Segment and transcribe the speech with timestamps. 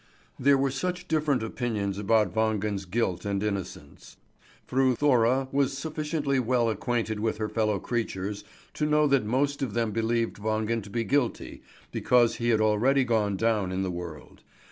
[0.39, 4.17] There were such different opinions about Wangen's guilt and innocence.
[4.65, 8.43] Fru Thora was sufficiently well acquainted with her fellow creatures
[8.73, 11.61] to know that most of them believed Wangen to be guilty
[11.91, 14.41] because he had already gone down in the world.